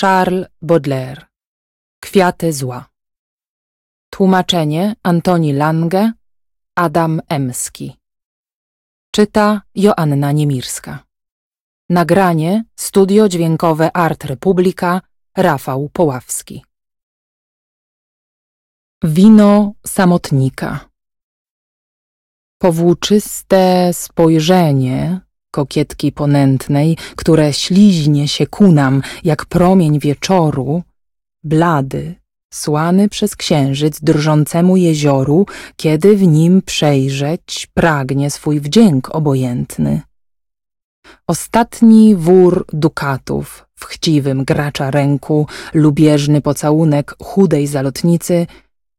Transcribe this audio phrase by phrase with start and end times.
[0.00, 1.26] Charles Baudelaire.
[2.00, 2.88] Kwiaty zła.
[4.10, 6.12] Tłumaczenie Antoni Lange
[6.74, 7.96] Adam Emski.
[9.10, 11.04] Czyta Joanna Niemirska.
[11.90, 15.00] Nagranie Studio Dźwiękowe Art Republika
[15.36, 16.64] Rafał Poławski.
[19.02, 20.88] Wino samotnika.
[22.58, 25.25] Powłóczyste spojrzenie
[25.56, 30.82] kokietki ponętnej, które śliźnie się ku nam jak promień wieczoru,
[31.44, 32.14] blady,
[32.54, 40.00] słany przez księżyc drżącemu jezioru, kiedy w nim przejrzeć pragnie swój wdzięk obojętny.
[41.26, 48.46] Ostatni wór dukatów w chciwym gracza ręku, lubieżny pocałunek chudej zalotnicy,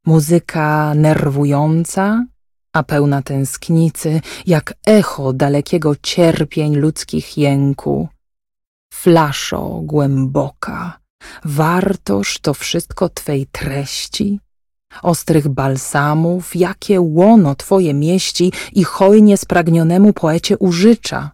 [0.05, 2.25] muzyka nerwująca,
[2.77, 8.07] a pełna tęsknicy, jak echo dalekiego cierpień ludzkich jęku.
[8.93, 10.99] Flaszo głęboka,
[11.45, 14.39] wartoż to wszystko Twej treści?
[15.01, 21.31] Ostrych balsamów, jakie łono Twoje mieści i hojnie spragnionemu poecie użycza.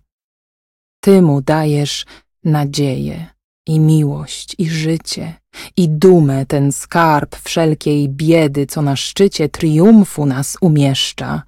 [1.00, 2.06] Ty mu dajesz
[2.44, 3.26] nadzieję
[3.68, 5.43] i miłość i życie
[5.78, 11.44] i dumę ten skarb wszelkiej biedy, co na szczycie triumfu nas umieszcza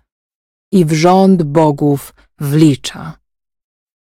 [0.71, 3.17] i w rząd bogów wlicza.